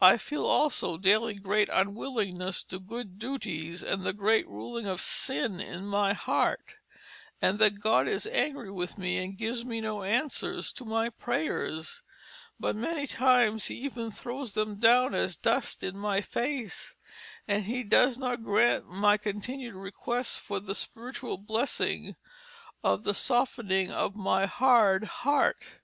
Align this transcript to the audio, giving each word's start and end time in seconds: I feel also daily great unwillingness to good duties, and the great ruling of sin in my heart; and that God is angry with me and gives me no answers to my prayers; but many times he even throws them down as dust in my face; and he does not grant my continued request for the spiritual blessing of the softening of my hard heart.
I 0.00 0.16
feel 0.16 0.46
also 0.46 0.96
daily 0.96 1.34
great 1.34 1.68
unwillingness 1.72 2.62
to 2.68 2.78
good 2.78 3.18
duties, 3.18 3.82
and 3.82 4.04
the 4.04 4.12
great 4.12 4.46
ruling 4.46 4.86
of 4.86 5.00
sin 5.00 5.58
in 5.58 5.86
my 5.88 6.12
heart; 6.12 6.76
and 7.42 7.58
that 7.58 7.80
God 7.80 8.06
is 8.06 8.28
angry 8.28 8.70
with 8.70 8.96
me 8.96 9.16
and 9.18 9.36
gives 9.36 9.64
me 9.64 9.80
no 9.80 10.04
answers 10.04 10.72
to 10.74 10.84
my 10.84 11.08
prayers; 11.10 12.00
but 12.60 12.76
many 12.76 13.08
times 13.08 13.64
he 13.66 13.74
even 13.80 14.12
throws 14.12 14.52
them 14.52 14.76
down 14.76 15.16
as 15.16 15.36
dust 15.36 15.82
in 15.82 15.96
my 15.98 16.20
face; 16.20 16.94
and 17.48 17.64
he 17.64 17.82
does 17.82 18.18
not 18.18 18.44
grant 18.44 18.88
my 18.88 19.16
continued 19.16 19.74
request 19.74 20.38
for 20.38 20.60
the 20.60 20.76
spiritual 20.76 21.38
blessing 21.38 22.14
of 22.84 23.02
the 23.02 23.14
softening 23.14 23.90
of 23.90 24.14
my 24.14 24.46
hard 24.46 25.02
heart. 25.02 25.80